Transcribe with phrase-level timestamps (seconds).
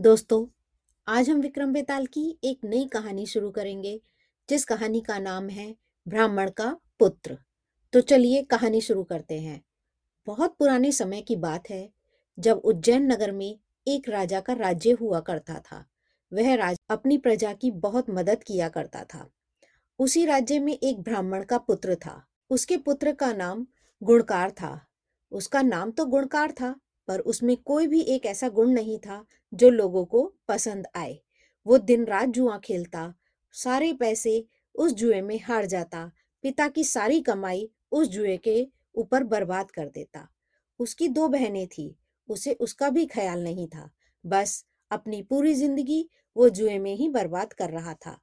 [0.00, 0.46] दोस्तों,
[1.08, 4.02] आज हम विक्रम बेताल की एक नई कहानी शुरू करेंगे,
[4.48, 5.76] जिस कहानी का नाम है
[6.08, 7.38] ब्राह्मण का पुत्र।
[7.92, 9.64] तो चलिए कहानी शुरू करते हैं।
[10.26, 11.90] बहुत पुराने समय की बात है,
[12.38, 13.58] जब उज्जैन नगर में
[13.88, 15.86] एक राजा का राज्य हुआ करता था।
[16.32, 19.30] वह राज अपनी प्रजा की बहुत मदद किया करता था।
[19.98, 23.66] उसी राज्य में एक ब्राह्मण का पुत्र था। उसके पुत्र का नाम
[24.02, 24.86] गुणकार था।
[25.30, 26.80] उसका नाम तो गुणकार था
[27.10, 31.18] पर उसमें कोई भी एक ऐसा गुण नहीं था जो लोगों को पसंद आए।
[31.66, 33.14] वो दिन रात जुआ खेलता,
[33.54, 34.44] सारे पैसे
[34.74, 36.12] उस जुए में हार जाता,
[36.42, 40.28] पिता की सारी कमाई उस जुए के ऊपर बर्बाद कर देता।
[40.80, 41.96] उसकी दो बहनें थी,
[42.28, 43.90] उसे उसका भी ख्याल नहीं था।
[44.24, 48.18] बस अपनी पूरी ज़िंदगी वो जुए में ही बर्बाद कर रहा था।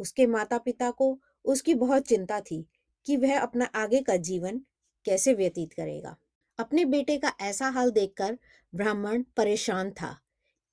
[0.00, 2.64] उसके माता पिता को उसकी बहुत चिंता थी
[3.06, 4.60] कि वह अपना आगे का जीवन
[5.04, 6.16] कैसे व्यतीत करेगा।
[6.58, 8.38] अपने बेटे का ऐसा हाल देखकर
[8.72, 10.16] ब्राह्मण परेशान था।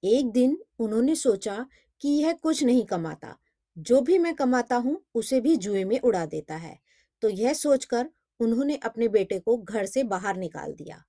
[0.04, 1.66] एक दिन उन्होंने सोचा
[2.02, 3.36] कि यह कुछ नहीं कमाता,
[3.78, 6.78] जो भी मैं कमाता हूँ उसे भी जुए में उड़ा देता है।
[7.24, 11.04] तो यह सोचकर उन्होंने अपने बेटे को घर से बाहर निकाल दिया।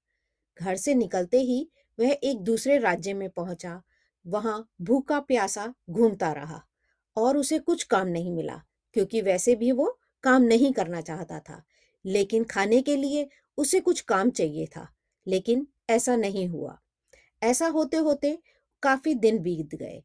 [0.60, 3.80] घर से निकलते ही वह एक दूसरे राज्य में पहुँचा।
[4.26, 6.62] वहाँ भूखा प्यासा घूमता रहा
[7.16, 8.60] और उसे कुछ काम नहीं मिला,
[8.96, 11.62] क्योंकि वैसे भी वो काम नहीं करना चाहता था।
[12.04, 14.88] लेकिन खाने के लिए उसे कुछ काम चाहिए था,
[15.26, 16.78] लेकिन ऐसा नहीं हुआ।
[17.42, 18.38] ऐसा होते होते
[18.82, 20.02] काफ़ी दिन बीत गए।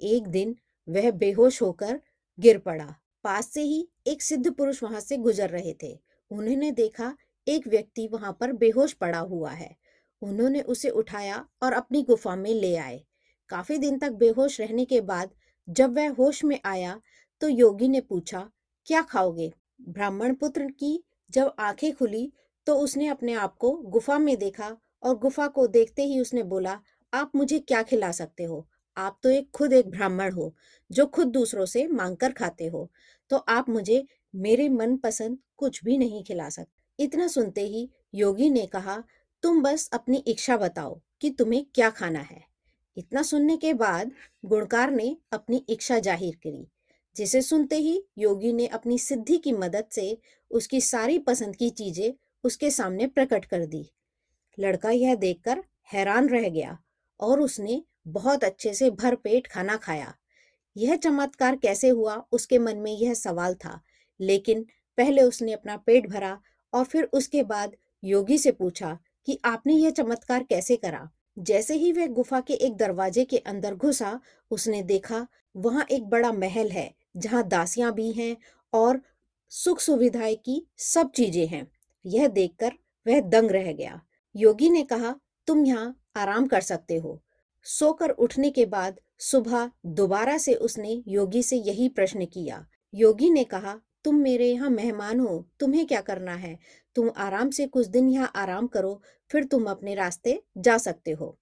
[0.00, 0.56] एक दिन
[0.88, 2.00] वह बेहोश होकर
[2.38, 5.98] गिर पड़ा। पास से ही एक सिद्ध पुरुष वहाँ से गुजर रहे थे।
[6.30, 9.76] उन्होंने देखा एक व्यक्ति वहाँ पर बेहोश पड़ा हुआ है।
[10.22, 13.04] उन्होंने उसे उठाया और अपनी गुफा में ले आए।
[13.50, 15.30] काफ़ी दिन तक बेहोश रहने के बाद
[15.68, 17.00] जब वह होश में आया
[17.40, 18.50] तो योगी ने पूछा,
[18.86, 19.52] क्या खाओगे?
[19.80, 22.32] ब्राह्मण पुत्र की जब आँखें खुली
[22.68, 26.80] तो उसने अपने आप को गुफा में देखा और गुफा को देखते ही उसने बोला,
[27.12, 28.66] आप मुझे क्या खिला सकते हो?
[28.96, 30.54] आप तो एक खुद एक ब्राह्मण हो,
[30.90, 32.90] जो खुद दूसरों से मांग कर खाते हो।
[33.30, 38.50] तो आप मुझे मेरे मन पसंद कुछ भी नहीं खिला सकते। इतना सुनते ही योगी
[38.50, 39.02] ने कहा,
[39.42, 42.44] तुम बस अपनी इच्छा बताओ कि तुम्हें क्या खाना है?
[42.96, 44.12] इतना सुनने के बाद
[44.44, 46.66] गुणकार ने अपनी इच्छा ज़ाहिर करी,
[47.16, 50.18] जिसे सुनते ही योगी ने अपनी सिद्धि की मदद से
[50.50, 52.12] उसकी सारी पसंद की चीज़ें
[52.44, 53.84] उसके सामने प्रकट कर दी।
[54.58, 55.62] लड़का यह देखकर
[55.92, 56.78] हैरान रह गया
[57.20, 60.14] और उसने बहुत अच्छे से भर पेट खाना खाया।
[60.76, 63.80] यह चमत्कार कैसे हुआ उसके मन में यह सवाल था,
[64.20, 64.66] लेकिन
[64.98, 66.40] पहले उसने अपना पेट भरा
[66.72, 71.08] और फिर उसके बाद योगी से पूछा कि आपने यह चमत्कार कैसे करा?
[71.38, 76.32] जैसे ही वह गुफा के एक दरवाजे के अंदर घुसा, उसने देखा वहाँ एक बड़ा
[76.32, 78.36] महल है, जहाँ दासियाँ भी हैं
[78.72, 79.00] और
[79.52, 81.66] सुख सुविधाएँ की सब चीज़ें हैं।
[82.06, 82.72] यह देखकर
[83.06, 84.02] वह दंग रह गया।
[84.36, 85.14] योगी ने कहा,
[85.46, 87.22] तुम यहाँ आराम कर सकते हो।
[87.62, 93.44] सोकर उठने के बाद सुबह दोबारा से उसने योगी से यही प्रश्न किया। योगी ने
[93.44, 96.58] कहा, तुम मेरे यहाँ मेहमान हो, तुम्हें क्या करना है?
[96.94, 101.38] तुम आराम से कुछ दिन यहाँ आराम करो, फिर तुम अपने रास्ते जा सकते हो।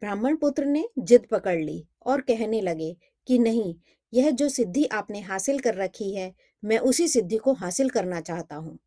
[0.00, 3.74] ब्राह्मण पुत्र ने जिद पकड़ ली और कहने लगे कि, नहीं,
[4.12, 6.34] यह जो सिद्धि आपने हासिल कर रखी है,
[6.64, 8.78] मैं उसी सिद्धि को हासिल करना चाहता हूँ।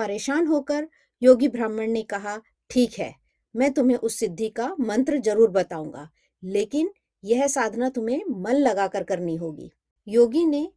[0.00, 0.88] परेशान होकर
[1.22, 2.36] योगी ब्राह्मण ने कहा,
[2.70, 3.14] ठीक है,
[3.54, 6.08] मैं तुम्हें उस सिद्धि का मंत्र ज़रूर बताऊँगा,
[6.42, 6.90] लेकिन
[7.24, 9.70] यह साधना तुम्हें मन लगाकर करनी होगी।
[10.06, 10.68] योगी ने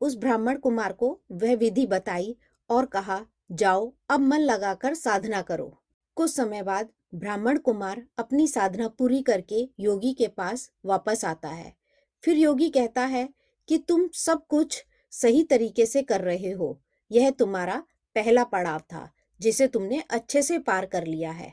[0.00, 2.36] उस ब्राह्मण कुमार को वह विधि बताई
[2.70, 3.20] और कहा,
[3.52, 5.72] जाओ, अब मन लगाकर साधना करो।
[6.16, 11.72] कुछ समय बाद ब्राह्मण कुमार अपनी साधना पूरी करके योगी के पास वापस आता है।
[12.22, 13.28] फिर योगी कहता है
[13.68, 16.78] कि, तुम सब कुछ सही तरीके से कर रहे हो,
[17.10, 17.82] यह तुम्हारा
[18.16, 19.10] पहला पड़ाव था,
[19.40, 21.52] जिसे तुमने अच्छे से पार कर लिया है।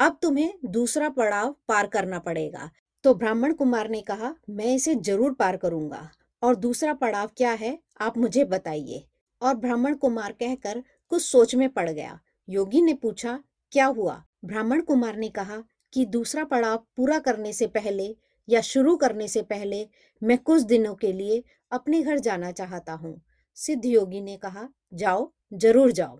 [0.00, 2.70] अब तुम्हें दूसरा पड़ाव पार करना पड़ेगा।
[3.04, 6.08] तो ब्राह्मण कुमार ने कहा, मैं इसे ज़रूर पार करूँगा।
[6.42, 9.04] और दूसरा पड़ाव क्या है, आप मुझे बताइए।
[9.42, 13.38] और ब्राह्मण कुमार कहकर कुछ सोच में पड़ गया। योगी ने पूछा,
[13.72, 14.22] क्या हुआ?
[14.44, 18.14] ब्राह्मण कुमार ने कहा, कि दूसरा पड़ाव पूरा करने से पहले
[18.48, 19.88] या शुरू करने से पहले
[20.22, 23.20] मैं कुछ दिनों के लिए अपने घर जाना चाहता हूँ।
[23.56, 26.18] सिद्ध योगी ने कहा, जाओ ज़रूर जाओ।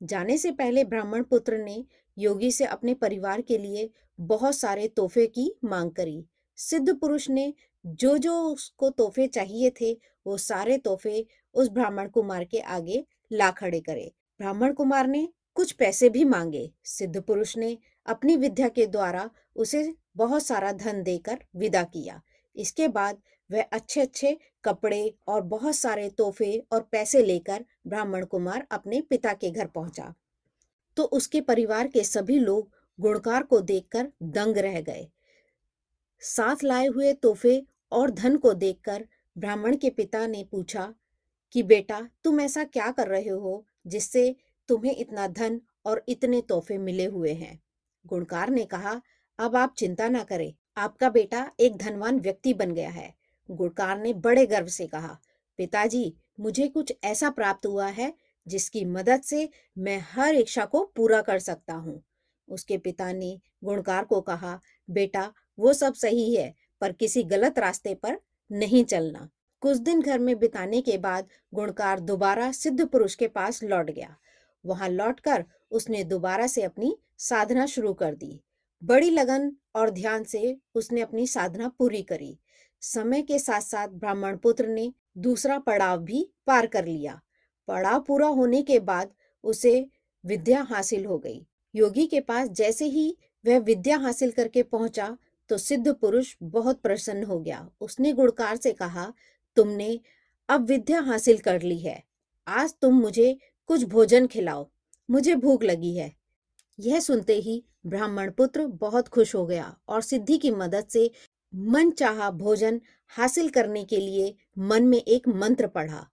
[0.00, 1.84] जाने से पहले ब्राह्मण पुत्र ने
[2.16, 3.88] योगी से अपने परिवार के लिए
[4.18, 6.24] बहुत सारे तोहफे की मांग करी।
[6.58, 7.52] सिद्ध पुरुष ने
[7.84, 9.92] जो जो उसको तोहफे चाहिए थे,
[10.26, 15.72] वो सारे तोहफे उस ब्राह्मण कुमार के आगे ला खड़े करे। ब्राह्मण कुमार ने कुछ
[15.72, 17.76] पैसे भी मांगे। सिद्ध पुरुष ने
[18.06, 22.20] अपनी विद्या के द्वारा उसे बहुत सारा धन देकर विदा किया।
[22.56, 28.66] इसके बाद वह अच्छे अच्छे कपड़े और बहुत सारे तोहफे और पैसे लेकर ब्राह्मण कुमार
[28.70, 30.14] अपने पिता के घर पहुँचा।
[30.96, 32.70] तो उसके परिवार के सभी लोग
[33.00, 35.08] गुणकार को देखकर दंग रह गए।
[36.20, 39.08] साथ लाए हुए तोहफे और धन को देखकर
[39.38, 40.94] ब्राह्मण के पिता ने पूछा
[41.52, 44.36] कि, बेटा, तुम ऐसा क्या कर रहे हो जिससे
[44.68, 47.62] तुम्हें इतना धन और इतने तोहफे मिले हुए हैं?
[48.06, 49.00] गुणकार ने कहा,
[49.38, 53.14] अब आप चिंता ना करें आपका बेटा एक धनवान व्यक्ति बन गया है।
[53.50, 55.18] गुड़कार ने बड़े गर्व से कहा,
[55.58, 58.12] पिताजी, मुझे कुछ ऐसा प्राप्त हुआ है
[58.46, 59.48] जिसकी मदद से
[59.78, 62.02] मैं हर इच्छा को पूरा कर सकता हूँ।
[62.48, 64.60] उसके पिता ने गुणकार को कहा,
[64.90, 68.18] बेटा, वो सब सही है, पर किसी गलत रास्ते पर
[68.50, 69.28] नहीं चलना।
[69.60, 74.16] कुछ दिन घर में बिताने के बाद गुणकार दोबारा सिद्ध पुरुष के पास लौट गया।
[74.64, 78.40] वहाँ लौटकर उसने दोबारा से अपनी साधना शुरू कर दी।
[78.84, 82.38] बड़ी लगन और ध्यान से उसने अपनी साधना पूरी करी।
[82.82, 87.20] समय के साथ साथ ब्राह्मण पुत्र ने दूसरा पड़ाव भी पार कर लिया।
[87.68, 89.12] पड़ाव पूरा होने के बाद
[89.44, 89.86] उसे
[90.24, 95.16] विद्या हासिल हो गई। योगी के पास जैसे ही वह विद्या हासिल करके पहुँचा
[95.50, 99.12] तो सिद्ध पुरुष बहुत प्रसन्न हो गया। उसने गुणकार से कहा,
[99.56, 99.98] तुमने
[100.48, 102.02] अब विद्या हासिल कर ली है।
[102.46, 103.36] आज तुम मुझे
[103.70, 104.68] कुछ भोजन खिलाओ।
[105.08, 106.12] मुझे भूख लगी है
[106.78, 111.10] यह सुनते ही ब्राह्मण पुत्र बहुत खुश हो गया और सिद्धि की मदद से
[111.54, 116.06] मन चाहा भोजन हासिल करने के लिए मन में एक मंत्र पढ़ा।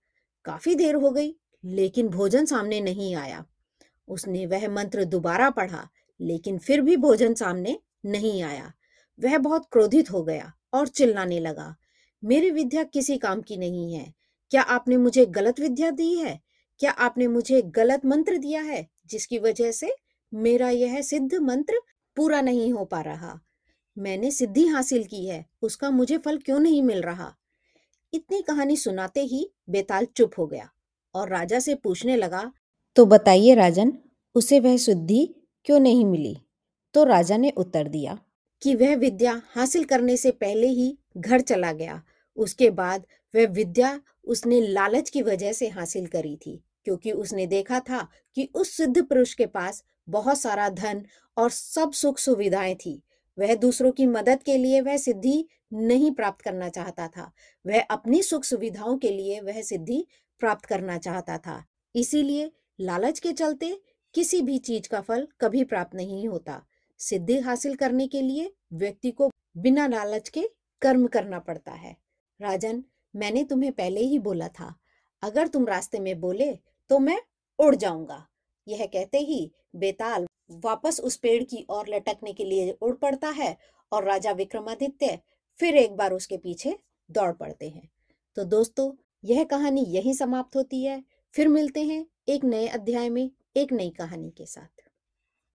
[0.46, 1.36] काफ़ी देर हो गई,
[1.66, 3.46] लेकिन भोजन सामने नहीं आया।
[4.08, 5.88] उसने वह मंत्र दोबारा पढ़ा,
[6.20, 8.72] लेकिन फिर भी भोजन सामने नहीं आया।
[9.20, 11.76] वह बहुत क्रोधित हो गया और चिल्लाने लगा,
[12.24, 14.14] मेरी विद्या किसी काम की नहीं है।
[14.52, 16.40] क्या आपने मुझे गलत विद्या दी है?
[16.80, 19.94] क्या आपने मुझे गलत मंत्र दिया है, जिसकी वजह से
[20.32, 21.80] मेरा यह सिद्ध मंत्र
[22.18, 23.40] पूरा नहीं हो पा रहा।
[23.98, 27.34] मैंने सिद्धि हासिल की है, उसका मुझे फल क्यों नहीं मिल रहा?
[28.14, 30.70] इतनी कहानी सुनाते ही बेताल चुप हो गया
[31.16, 32.52] और राजा से पूछने लगा
[32.96, 33.94] तो बताइए राजन,
[34.36, 35.26] उसे वह सिद्धि
[35.66, 36.38] क्यों नहीं मिली?
[36.94, 38.18] तो राजा ने उत्तर दिया
[38.62, 42.02] कि वह विद्या हासिल करने से पहले ही घर चला गया।
[42.38, 47.80] उसके बाद वह विद्या उसने लालच की वजह से हासिल करी थी, क्योंकि उसने देखा
[47.80, 48.08] था
[48.38, 51.04] कि उस सिद्ध पुरुष के पास बहुत सारा धन
[51.38, 53.02] और सब सुख सुविधाएँ थी।
[53.38, 57.32] वह दूसरों की मदद के लिए वह सिद्धि नहीं प्राप्त करना चाहता था।
[57.66, 60.06] वह अपनी सुख सुविधाओं के लिए वह सिद्धि
[60.42, 61.64] प्राप्त करना चाहता था।
[61.96, 63.80] इसीलिए लालच के चलते
[64.16, 66.62] किसी भी चीज़ का फल कभी प्राप्त नहीं होता।
[67.00, 70.48] सिद्धि हासिल करने के लिए व्यक्ति को बिना लालच के
[70.82, 71.96] कर्म करना पड़ता है।
[72.40, 74.74] राजन, मैंने तुम्हें पहले ही बोला था,
[75.24, 76.54] अगर तुम रास्ते में बोले
[76.90, 77.20] तो मैं
[77.60, 78.26] उड़ जाऊँगा।
[78.68, 83.58] यह कहते ही बेताल वापस उस पेड़ की ओर लटकने के लिए उड़ पड़ता है
[83.92, 85.20] और राजा विक्रमादित्य
[85.60, 86.78] फिर एक बार उसके पीछे
[87.12, 87.90] दौड़ पड़ते हैं।
[88.36, 88.92] तो दोस्तों,
[89.24, 91.04] यह कहानी यही समाप्त होती है।
[91.34, 94.91] फिर मिलते हैं एक नए अध्याय में, एक नई कहानी के साथ।